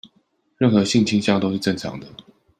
[0.57, 2.07] 任何性傾向都是正常的